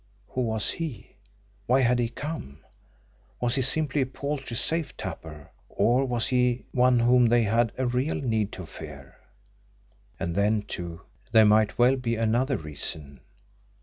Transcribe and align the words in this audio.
Who 0.29 0.41
was 0.41 0.71
he? 0.71 1.17
Why 1.67 1.81
had 1.81 1.99
he 1.99 2.09
come? 2.09 2.63
Was 3.39 3.53
he 3.53 3.61
simply 3.61 4.01
a 4.01 4.07
paltry 4.07 4.57
safe 4.57 4.97
tapper 4.97 5.51
or 5.69 6.05
was 6.07 6.29
he 6.29 6.65
one 6.71 6.97
whom 6.97 7.27
they 7.27 7.43
had 7.43 7.71
a 7.77 7.85
real 7.85 8.15
need 8.15 8.51
to 8.53 8.65
fear? 8.65 9.15
And 10.19 10.33
then, 10.35 10.63
too, 10.63 11.01
there 11.31 11.45
might 11.45 11.77
well 11.77 11.97
be 11.97 12.15
another 12.15 12.57
reason. 12.57 13.19